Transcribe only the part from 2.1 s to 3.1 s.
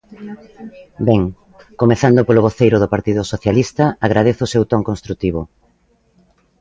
polo voceiro do